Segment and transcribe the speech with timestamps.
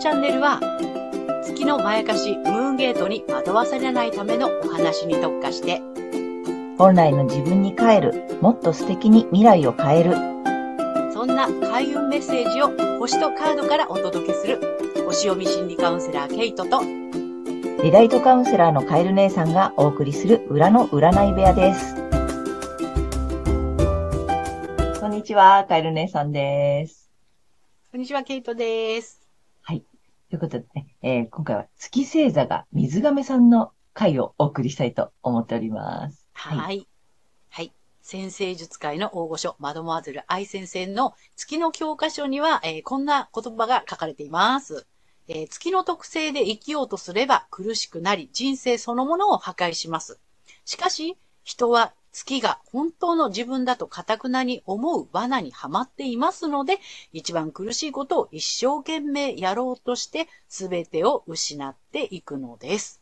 [0.00, 0.58] チャンネルは、
[1.44, 5.82] 月のまやかしムーンゲートに惑わされないためのお話に特化して、
[6.78, 10.14] 本来の自分に帰る、もっと素敵に未来を変える。
[11.12, 14.58] そんな開運メッセージを星とカードからお届けする、
[15.04, 16.80] 星読み心理カウンセラーケイトと、
[17.82, 21.94] リライトカウンセラーのカエル姉さんがお送りする裏の占い部屋です。
[24.98, 27.10] こんにちは、カエル姉さんです。
[27.92, 29.19] こんにちは、ケイトです。
[30.30, 36.28] ということでね、えー今回は月星座が水亀さんの回をお送りしたいと思っております。
[36.32, 36.88] はい。
[37.50, 37.74] はい。
[38.02, 44.86] 先生術界の大御所、マドモアゼル愛先生の月の教科書には、えーこんな言葉が書かれています。
[45.28, 50.20] えー月の特性で生きようとすれば苦しくなり、人生そのものを破壊します。
[50.64, 56.78] しかし、人は月が本当の自分だと堅くなに思う罠にはまっていますので、
[57.12, 63.00] 一番苦しいことを一生懸命やろうとして、すべてを失っていくのです。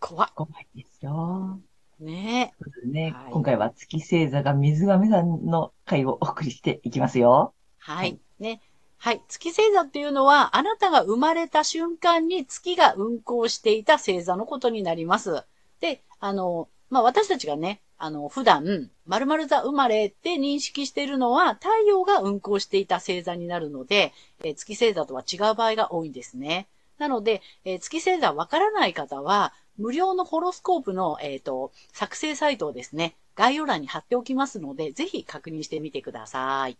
[0.00, 0.30] 怖っ。
[0.34, 1.58] 怖いですよ。
[2.00, 7.54] ねということでね、はい今回は月星座が水亀さんの回をお送りしていきますよ。
[7.78, 8.18] はい。
[8.38, 8.60] ね。
[8.98, 9.22] はい。
[9.28, 15.44] 月星座っていうのは、あなたが生まれた瞬間に月が運行していた星座のことになります。
[15.80, 24.12] で、あの、まあ、私たちがね、あの、普段、〇〇座生まれって認識しているのは、太陽が運行していた星座になるので、
[24.44, 26.68] えー月星座とは違う場合が多いんですね。
[26.98, 36.78] なので、えー月星座わからない方は、無料のホロスコープの、えっ、と、作成サイトをですね、概要欄に貼っておきますので、ぜひ確認してみてください。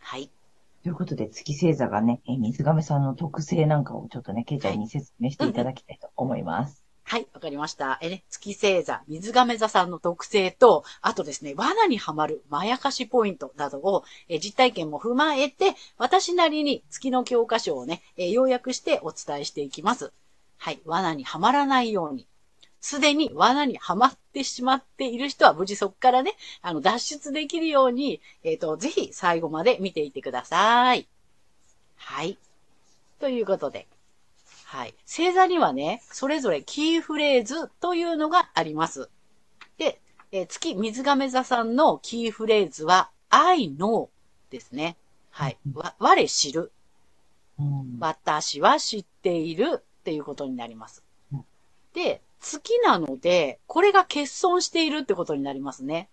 [0.00, 0.28] はい。
[0.82, 6.87] ということで、月星座がね、えー水亀さんの特性なんかをちょっとね、ケイちゃんに説明していただきたいと思います。
[7.10, 7.96] はい、わかりました。
[8.02, 20.12] えね、月星座、水亀座さんの特性と、あとですね、罠にはまるまやかしポイントなどを、え実体験も踏まえて、私なりに月の教科書をね、え要約してお伝えしていきます。
[20.58, 22.26] はい、罠にはまらないように。
[22.82, 31.08] すでに罠にはまってしまっている人は無事そこからね、あの、脱出できるように、えっ、と、ぜひ最後まで見ていてください。
[31.96, 32.36] はい。
[33.18, 33.88] ということで、
[34.70, 34.94] はい。
[35.06, 39.08] 星座にはね、それぞれキーフレーズというのがあります。
[39.78, 39.98] で、
[40.30, 44.08] えー月水亀座さんのキーフレーズは、I know
[44.50, 44.98] ですね。
[45.30, 45.56] はい。
[45.72, 46.70] わ、我知る。
[47.58, 51.02] うん私は知っているっていうことになります
[51.32, 51.44] うん。
[51.94, 56.10] で、月なので、これが欠損しているってことになりますね。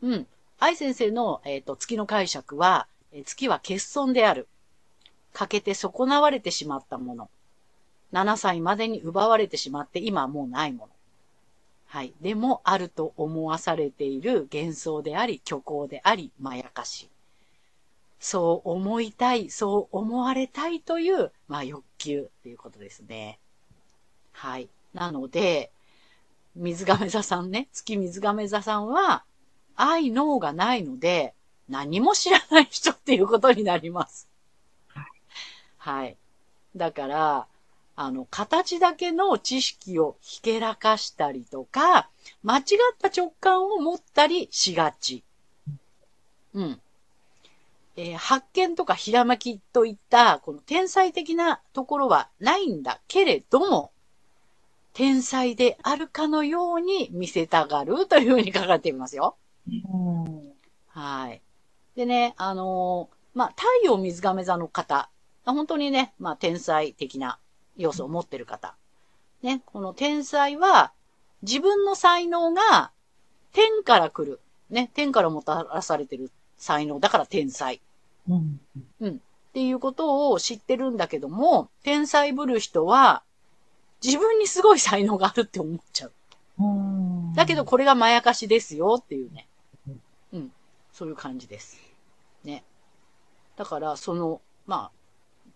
[0.00, 0.26] うん。
[0.58, 4.48] 愛先生の、えっ、と、月の解釈は、えー月は欠損である。
[5.34, 7.28] 欠けて損なわれてしまったもの。
[8.12, 10.92] 7歳までに奪われてしまって今はもうないもの。
[11.86, 12.12] はい。
[12.20, 17.08] でも、あると思わされている幻想であり、虚構であり、まやかし。
[18.18, 23.38] そう思いたい、そう思われたいという、まあ欲求っていうことですね。
[24.32, 24.68] はい。
[24.94, 25.70] なので、
[26.54, 29.24] 水亀座さんね、月水亀座さんは、
[29.76, 31.34] 愛のがないので、
[31.68, 34.28] 何も知らない人っていうことになります。
[35.76, 36.16] はい。
[36.74, 37.46] だから、
[37.96, 42.10] あの、形だけの知識をひけらかしたりとか、
[42.42, 42.64] 間違っ
[43.00, 45.24] た直感を持ったりしがち。
[46.54, 46.80] うん。
[47.96, 53.90] えー発見とかひらめきといった、この天才的なところはないんだけれども、
[54.92, 59.36] 天才であるかのように見せたがるというふうに書かれていますよ。
[60.88, 61.40] はい。
[61.94, 65.10] でね、あのーまあ、太陽水亀座の方、
[65.44, 67.38] 本当にね、まあ、天才的な
[67.76, 68.74] 要素を持ってる方。
[69.42, 70.92] ね、この天才は、
[71.42, 72.90] 自分の才能が
[73.52, 74.40] 天から来る。
[74.70, 76.98] ね、天からもたらされてる才能。
[77.00, 77.80] だから天才。
[78.28, 79.20] うん
[79.56, 83.22] っていうことを知ってるんだけども、天才ぶる人は、
[84.04, 86.12] 自分にすごい才能があるって思っちゃう。
[86.58, 89.48] うんだけど、これがまやかしですよっていうね。
[90.34, 90.52] うん。
[90.92, 91.80] そういう感じです。
[92.44, 92.64] ね。
[93.56, 94.95] だから、その、まあ、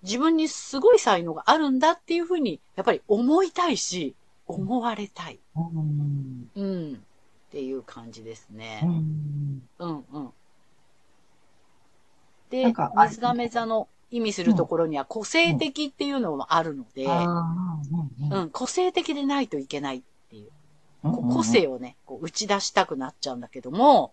[0.03, 4.15] 自分にすごい才能があるんだっていうふうに、やっぱり思いたいし、
[4.47, 5.39] 思われたい。
[5.57, 6.95] うんうん。
[6.95, 8.81] っていう感じですね。
[8.85, 10.25] うんうんうん。
[10.25, 10.33] な
[12.51, 12.75] で
[13.09, 20.51] 水亀座の意味するところには個性的っていうのもあるので、うんうん、個性的でないといけないっていう。
[21.03, 24.13] 個性をね、こう打ち出したくなっちゃうんだけども、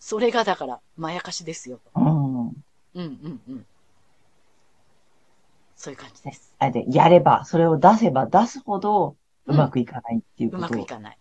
[0.00, 2.46] それがだから、まやかしですようん
[2.94, 3.66] うんうん。
[5.76, 6.54] そういう感じです。
[6.58, 9.16] あで、やれば、それを出せば出すほど、
[9.46, 11.18] うまくいかないっていううまことをくいかない。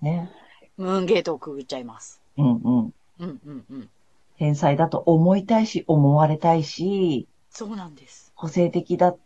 [0.00, 0.30] ね。
[0.76, 2.22] ムーンゲートをくぐっちゃいます。
[2.36, 2.60] うんうん。
[2.60, 3.90] うんうんうん。
[4.38, 8.32] 天才だと思いたいし、思われたいし、そうなんです。
[8.36, 9.16] 個性的だ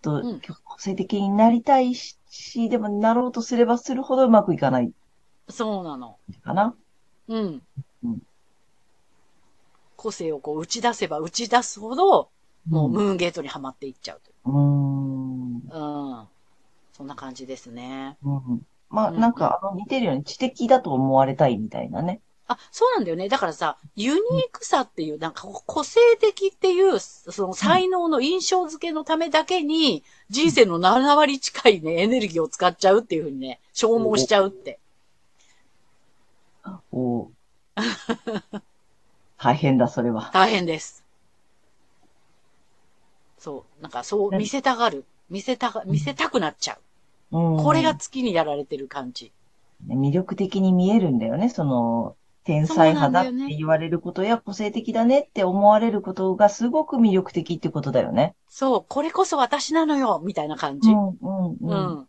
[0.00, 2.16] と、うん個性的になりたいし、
[2.70, 4.90] でもなろうとすればするほどうまくいかない
[5.50, 6.16] そうなの。
[6.42, 6.74] かな？
[7.28, 7.62] うん。
[8.04, 8.22] うん
[9.96, 12.30] 個性をこう打ち出せば打ち出すほど、
[12.68, 14.34] もうムーンゲートにはまっていっちゃうという。
[14.46, 15.54] うーん。
[15.54, 16.28] うん。
[16.92, 18.16] そんな感じですね。
[18.24, 18.62] うん。
[18.90, 22.20] まあ、うんなんか、あの、似てるように知的だと思われたいみたいなね。
[22.48, 23.28] あ、そうなんだよね。
[23.28, 34.78] だからさ、ユニークさっていう、なんか個性的っていう、その才能の印象付けのためだけに、人生の7割近いね、エネルギーを使っちゃうっていうふうにね、消耗しちゃうって。
[36.90, 37.28] おー
[39.38, 40.30] 大変だ、それは。
[40.32, 41.04] 大変です。
[43.38, 43.82] そう。
[43.82, 45.04] なんかそう見せたがる。
[45.30, 46.78] 見せたが、見せたくなっちゃ
[47.32, 47.38] う。
[47.38, 47.62] うん。
[47.62, 49.32] これが月にやられてる感じ。
[49.86, 51.48] 魅力的に見えるんだよね。
[51.48, 58.34] その、天才派だって言われることや、個性的だねって思われることがすごく魅力的ってことだよね。
[58.48, 58.84] そう。
[58.88, 60.90] これこそ私なのよみたいな感じ。
[60.90, 61.98] うん、うん、ううん。
[62.00, 62.08] う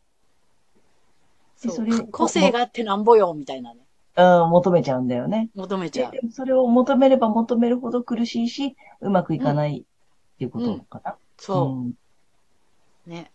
[1.62, 3.82] でそれ個性があってなんぼよみたいなね。
[4.16, 5.50] うん、求めちゃうんだよね。
[5.56, 6.32] 求めちゃう。
[6.32, 9.86] それを求めれば求めるほど苦しいし、うまくいかない
[10.40, 11.18] っていうことかな。
[11.38, 11.90] そう。
[11.90, 11.94] ん。
[13.06, 13.30] ね。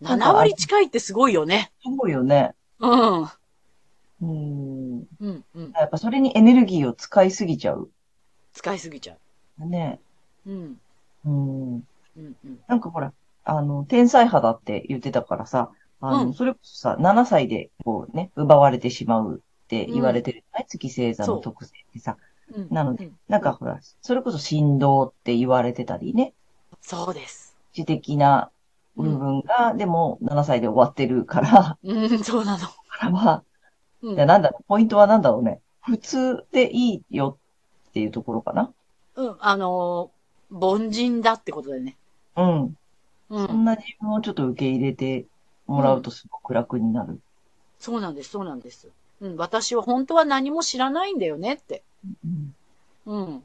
[0.00, 1.72] なんか7割近いってすごいよね。
[1.82, 2.54] すごいよね。
[2.78, 3.22] うん。
[3.22, 4.98] うん。
[5.00, 5.72] うん、うん。
[5.74, 7.90] やっぱそれにエネルギーを使いすぎちゃう。
[8.52, 9.16] 使いすぎちゃ
[9.58, 9.98] ね。
[10.46, 10.52] う。
[10.52, 10.80] うん。
[11.24, 11.74] うん。
[11.74, 11.82] うん、
[12.16, 12.58] うん。
[12.68, 13.12] なんかほら、
[13.42, 22.16] あの、天才派だって言ってたからさ、あの、うんそれこそさ、7歳でこうね、奪われてしまうって言われてるじゃない、月星座の特性ってさ。
[22.54, 26.34] うんなのでうんなんかほら、それこそ振動って言われてたりね、
[26.80, 27.56] そうです。
[27.72, 28.50] 知的な
[28.96, 32.68] 部分が、でも7歳で終わってるから、うん、そうなの。
[32.88, 33.44] からは、
[34.02, 35.60] うんじゃあなんだろう、ポイントはなんだろうね。
[35.82, 37.38] 普通でいいよ
[37.90, 38.72] っていうところかな。
[39.16, 40.18] うん、あのー
[40.50, 41.98] 凡人だってことだよね。
[42.36, 42.74] うん。
[43.30, 43.56] うそん。
[43.56, 45.26] んな自分をちょっと受け入れて
[45.66, 47.20] もらうとすごく楽になる。
[47.78, 48.88] そうなんです、そうなんです。
[49.20, 51.82] うん、私は本当は何も知らないんだよねって。
[52.04, 52.54] うん
[53.06, 53.44] うん。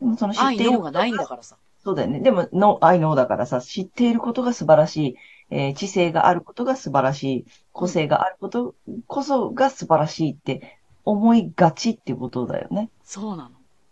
[0.00, 1.56] でもその知っている愛のがないんだからさ。
[1.84, 2.20] そうだよね。
[2.20, 5.16] でも、の、愛のだからさ、知っていることが素晴らしい、
[5.50, 8.74] えー知性があることが素晴らしい、個性があること
[9.06, 12.88] こそが素晴らしいって思いがちってことだよね。
[13.04, 13.50] そうなの。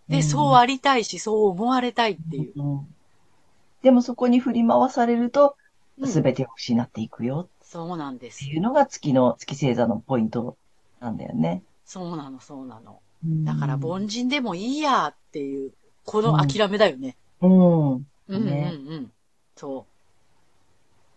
[0.09, 2.63] で、うんそうありたいし、そう思われたいっていう。
[2.63, 2.95] うん
[3.83, 5.57] でもそこに振り回されると、
[5.99, 8.55] うんすべてを失っていくよそうなんですって。
[8.55, 10.57] いうのが月の、月星座のポイント
[11.01, 11.63] なんだよね。
[11.85, 13.01] そうなの、そうなの。
[13.25, 15.73] うんだから凡人でもいいやっていう、
[16.05, 17.17] この諦めだよね。
[17.41, 17.93] うん。
[17.95, 19.13] うん、うん、ねうん。
[19.57, 19.87] そ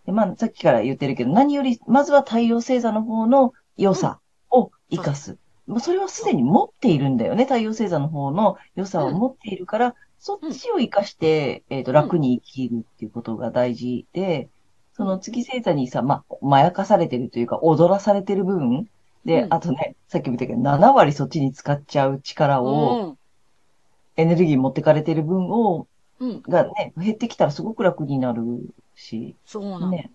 [0.05, 4.19] でまあ、さっきから言ってるけど、何より、まずは太陽星座の方の良さ
[4.50, 5.38] を活かす。
[5.65, 7.45] まあ、それはすでに持っているんだよね。
[7.45, 14.50] 太陽星座の方の良さを持っているから、そっちを活かして、えっ、と、楽に生きるっていうことが大事で、
[14.95, 18.88] その月星座にさ、まあ、まやかされてるというか、踊らされてる部分
[19.25, 22.65] で、うんあとね、さっきも言ったけど、7割そっちに使っちゃう力う。
[22.65, 23.17] を、
[24.15, 25.87] エネルギー持ってかれてる分を、
[26.19, 26.41] うん、うん。
[26.41, 28.43] がね、減ってきたらすごく楽になる
[28.95, 29.89] し、そうなの。
[29.89, 30.11] ね。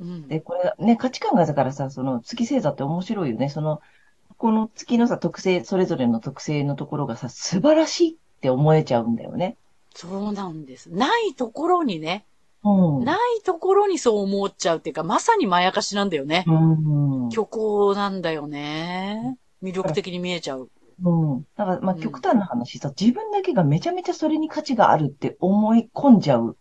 [0.00, 0.28] うん。
[0.28, 3.48] で、これね、価値観がだからさ、その月星座って面白いよね。
[3.48, 3.80] その、
[4.36, 9.56] この月のさ、特性、それぞれの特性のところがさ、素晴らしいって思えちゃうんだよね。
[9.94, 10.90] そうなんです。
[10.90, 12.26] ないところにね、
[12.64, 13.04] うん。
[13.04, 16.44] ないところにそう思っちゃうっていうか、まさにまやかしなんだよね。
[16.46, 17.30] うん。
[17.30, 19.36] 虚構なんだよね。
[19.62, 20.70] 魅力的に見えちゃう。
[21.02, 21.46] うん。
[21.56, 26.54] だから、まあ、うん極端な話さ、自分だけがめちゃめちゃそれに価値があるって思い込んじゃうっ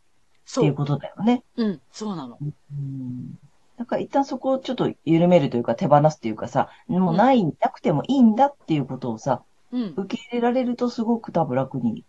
[0.54, 0.62] て。
[0.62, 1.44] いうことだよね。
[1.56, 2.38] うん、そうなの。
[2.42, 2.46] う
[2.76, 3.40] ん。
[3.78, 9.94] だから一旦そこをちょっと緩めるというか手放すというかさ、もうない、なくてもいいんだっていうことをさ、うん。
[9.96, 12.04] 受け入れられるとすごく多分楽に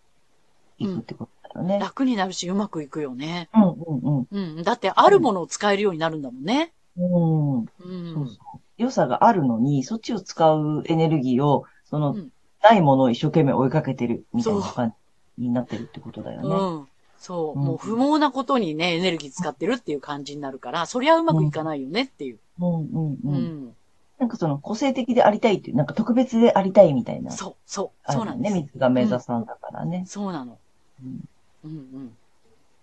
[0.79, 1.79] いくってことだよね。
[1.79, 3.49] 楽になるし、うまくいくよね。
[3.55, 4.63] うんうんうん。
[4.63, 6.73] だって、あるものを使えるようになるんだもんね。
[6.97, 7.55] うん。
[7.59, 7.65] うん。
[7.65, 7.67] う。
[7.79, 8.61] そうんそう。
[8.77, 12.31] 良さがあるのに、そっちを使うエネルギーを、その、うん
[12.65, 14.95] ないものを一生懸命追いかけてるみたいな感
[15.39, 16.49] じになってるってことだよね。
[16.49, 16.89] うん。
[17.19, 17.59] そう。
[17.59, 22.39] うんもう不毛なことにね、エネルギー使ってるっていう感じになるから、そりゃうまくいかないよねっていう。
[22.59, 23.35] うんうんううん。
[23.69, 23.75] ん。
[24.19, 27.31] なんかその個性的でありたいっていう、なんか特別でありたいみたいな。
[27.33, 28.13] そう、そう。
[28.13, 28.55] そうなんです。
[28.55, 30.05] 水が目指さんだからね。
[30.07, 30.59] そうなの。
[31.03, 31.21] うん
[31.65, 32.17] うんうん。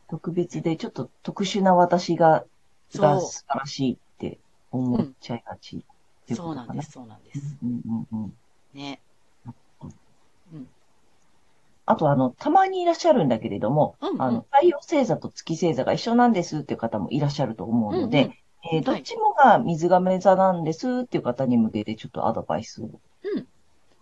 [0.09, 2.45] 特別でちょっと特殊な私が。
[2.93, 4.37] が素晴らしいって
[4.69, 6.43] 思っちゃいがちうことかな。
[6.43, 7.57] そうなんです、そうなんです。
[7.63, 8.33] うんうんうん。
[8.73, 8.99] ね。
[10.53, 10.67] うん。
[11.85, 18.33] あと、あの、たまにいらっしゃるんだけれども、うんうんあの、太陽星座と月星座が一緒なんですっていう方もいらっしゃると思うので、うんうん
[18.73, 22.91] えーどっちもが水亀座なんですっていう方に向けてちょっとアドバイスを。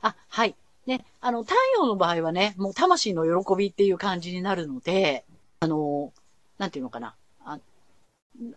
[0.01, 0.55] あ、はい。
[0.85, 5.25] ね、あの、太陽の場合はね、もう魂の喜びっていう感じになるので、
[5.59, 6.13] あの、
[6.57, 7.15] なんていうのかな。
[7.45, 7.59] あ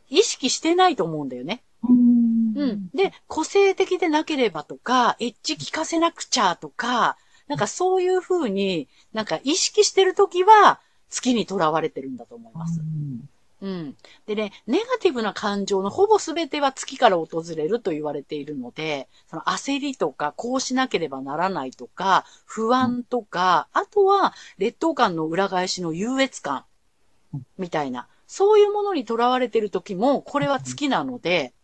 [0.09, 1.63] 意識してないと思うんだよね。
[1.83, 2.23] うん
[2.55, 2.89] うん。
[2.95, 7.17] で、個性的でなければとか、エッジ聞かせなくちゃとか、
[7.49, 12.81] なんかそういう風に、なんか意識してるときは、月に囚われてるんだと思います。
[12.81, 13.29] うん。
[13.63, 13.97] うん。
[14.27, 26.65] でね、ネガティブな感情のほぼ全ては月から訪れると言われているので、その焦りとか、こうしなければならないとか、不安とか、あとは劣等感の裏返しの優越感
[27.57, 31.55] みたいな、そういうものにとらわれてる時も、これは月なので、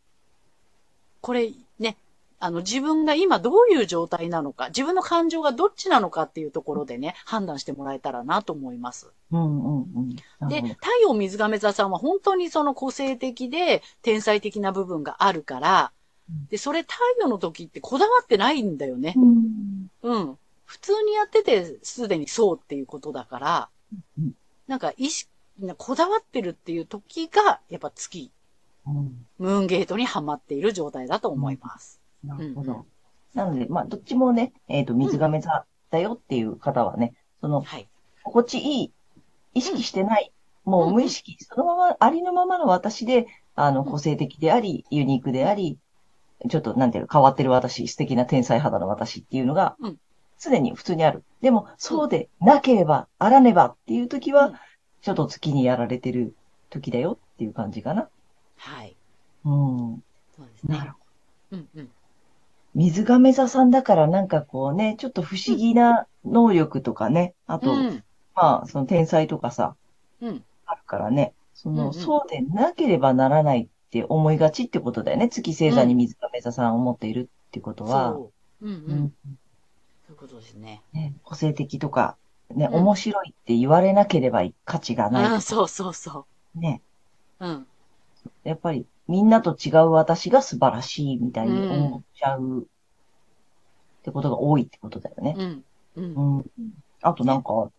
[1.20, 1.50] これ、
[2.40, 9.10] あの自分が今どういう状態なのか、自分の感情がどっちなのかっていうところでね、判断してもらえたらなと思います。
[9.32, 10.16] うんうんうん。
[10.40, 15.92] なで太陽水亀座さんは本当にその個性的で天才的な部分があるから
[16.30, 19.14] うん、で、それ太陽の時ってこだわってないんだよね。
[19.16, 20.38] うんうん。
[20.66, 23.68] 普通にやっててすでにそうっていうことだから
[24.18, 24.32] うん、
[24.66, 25.30] なんか意識、
[25.76, 28.30] こだわってるっていう時が、やっぱ月、
[28.86, 32.00] うんムーンゲートにはまっている状態だと思います。
[32.24, 32.86] なるほうんうんど。
[33.34, 37.88] なので、まあ、どっちもね、えっと、水亀座だよっていう方はね、その、はい。
[38.22, 38.92] 心地いい、
[39.54, 40.32] 意識してない、
[40.64, 45.78] もう無意識、そのまま、ありのままの私で、あの、うん個性的であり、ユニークであり、
[46.48, 49.96] ちょっと、なんていうの、変わってる私、素敵な天才肌の私っていうのがうん、
[50.40, 51.24] 常に普通にある。
[51.40, 54.54] でも、そうでなければ、あらねばっていう時は、うん
[55.00, 56.34] ちょっと月にやられてる
[56.70, 58.10] 時だよっていう感じかな。
[58.56, 58.96] はい。
[59.44, 60.02] うん。
[60.36, 60.76] そうですね。
[60.76, 60.98] なるほ
[61.52, 61.56] ど。
[61.58, 61.88] うんうん。
[62.78, 68.04] 水亀座さんだからなんかこうね、ちょっと不思議な能力とかね、あと、うん。
[68.36, 69.74] まあ、その天才とかさ、
[70.20, 70.44] うん。
[70.64, 75.28] あるからね、その、うんうんそうでなければならないって思いがちってことだよね。
[75.28, 78.32] 月星座に水亀座さんを持っているってことは、そ
[78.62, 78.66] う。
[78.68, 78.76] うんう。
[78.76, 79.12] うんん
[80.06, 80.80] そういうことですね。
[80.92, 82.16] ね、個性的とか、
[82.54, 86.80] ね、うん面白いって言われなければ価値がないとうそうそうそね。
[87.40, 87.46] う。
[87.46, 87.66] うん。
[88.44, 95.34] やっぱりみんなと違う私が素晴らしいみたいに思っちゃうってことが多いってことだよね。
[95.36, 95.64] うん。
[95.96, 96.40] うんう。
[96.40, 96.44] ん。
[97.02, 97.70] あとなんか、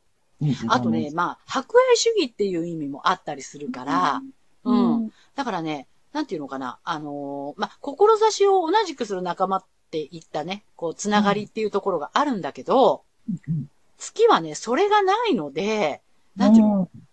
[0.70, 4.22] あとね、まあ、博愛主義っていう意味もあったりするから、
[4.64, 5.12] うん。
[5.36, 16.02] だからね、なんていうのかな、あのーまあ、志を同じくする仲間って言ったね、こう、つながりっていうところがあるんだけど、うん月はね、それがないので、
[16.38, 17.08] なんていうの、うん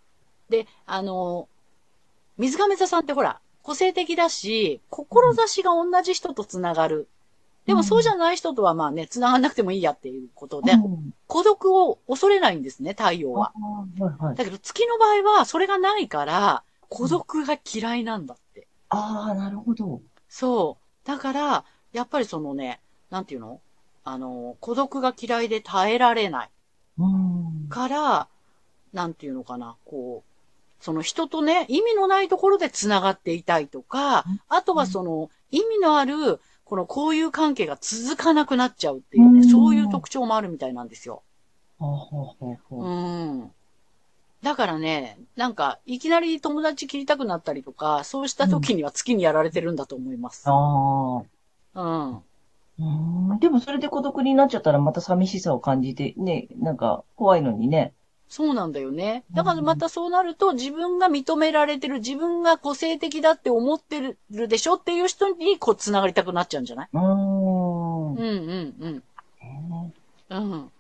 [0.49, 1.57] で、あのー
[2.39, 7.09] 水亀座さんってほら、個性的だし、志が同じ人とつながる。
[7.67, 13.53] でもそうじゃない人とはまあね、つながんなくてもいいやっていうことで、うん孤独を恐れないんですね、太陽は。
[13.57, 14.37] あーはいはい。
[14.37, 18.69] だけど月の場合はそれがないから、孤独が嫌いなんだって。
[18.91, 20.01] ああ、なるほど。
[20.29, 21.07] そう。
[21.09, 22.81] だから、やっぱりそのね、
[23.11, 23.61] なんていうの？
[24.05, 26.51] あの、孤独が嫌いで耐えられない
[26.99, 27.67] うん。
[27.69, 28.29] から、
[28.93, 30.36] なんていうのかな、こう、
[30.81, 41.23] その人とね、意味のないところで繋がっていたいとか、あとはその、意味のある、この交友関係が続かなくなっちゃうっていうね、うんそういう特徴もあるみたいなんですよ。
[41.79, 42.85] ほうほうほうほう。
[42.85, 42.91] う
[43.45, 43.53] ん。
[44.43, 50.43] だからね、なんか、いきなり友達切りたくなったりとか、そうした時には月にやられてるんだと思います。
[50.47, 51.25] ああ。
[51.75, 52.23] うん。
[52.79, 53.39] うん。
[53.41, 57.95] でもそれで孤独になっちゃったらまた寂しさを感じて、ね、なんか怖いのにね。
[58.29, 59.25] そうなんだよね。
[59.35, 64.19] だからまたそうなると、自分が認められてる、自分が個性的だって思ってる
[64.49, 66.89] でしょっていう人に、こう、繋がりたくなっちゃうんじゃない？
[66.93, 68.13] うーん。
[68.13, 68.25] うんう
[68.87, 69.03] んね
[70.31, 70.73] うん。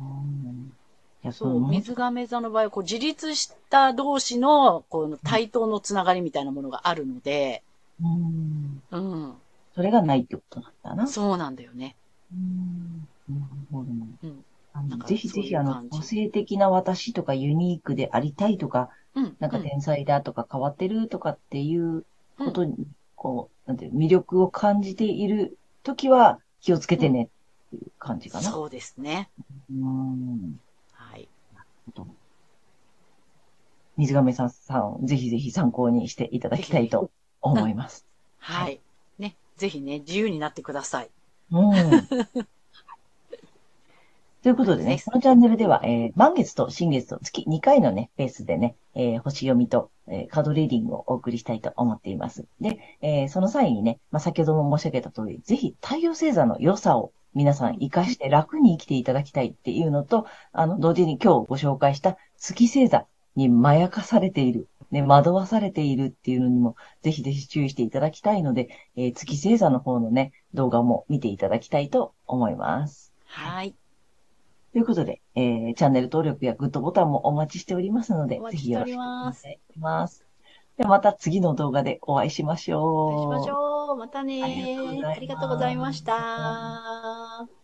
[0.00, 1.32] うん。
[1.32, 7.62] そう、水亀座の場合は、こう、自立した同士の、この対等のつながりみたいなものがあるので、
[8.00, 8.82] うん。
[8.92, 9.34] うん。
[9.74, 11.06] それがないってことなんだな。
[11.08, 11.96] そうなんだよね。
[12.32, 13.08] うん。
[13.28, 14.06] なるほどね。
[14.22, 14.44] うん
[14.78, 19.36] あのぜひぜひ、あの、個性的な私とかユニークでありたいとか、うん。
[19.40, 22.04] なんかうん天才だとか変わってるとかっていう
[22.38, 22.74] ことに、
[23.16, 27.28] こう、なんていうの魅力を感じているときは気をつけてねっ
[27.70, 28.50] ていう感じかな。
[28.50, 29.30] そうですね。
[29.70, 30.58] うん。
[30.92, 31.28] はい。
[33.98, 37.10] 水亀さんさん、ぜひぜひ参考にしていただきたいと
[37.42, 38.06] 思います。
[38.38, 38.80] はい。
[39.18, 39.34] ね。
[39.56, 41.10] ぜひね、自由になってください。
[41.50, 42.08] うん。
[44.48, 52.46] ということでね、このチャンネルでは、えー満月と新月と月2回のね、ペースでね、えー星読みと、えーカードリーディングをお送りしたいと思っています。
[52.58, 63.04] で、えーその際にね、まあ、先ほども申し上げた通り、ぜひ太陽星座の良さを皆さん活かして楽に生きていただきたいっていうのと、あの、同時に今日ご紹介した月星座
[63.36, 73.12] にまやかされている、ね、惑わされているっていうのにも、ぜひぜひ注意していただきたいので、えー月星座の方のね、動画も見ていただきたいと思います。
[73.26, 73.74] はい。
[74.78, 79.30] とということで、えー、チャンネル登録やグッドボタンもお待ちしておりますので、おぜひよろしくお願。
[79.32, 80.24] いします。
[80.76, 82.82] ではまた次の動画でお会いしましょう。
[82.84, 83.96] お会いしましょう。
[83.96, 84.40] またね
[85.04, 87.57] ありがとうございました。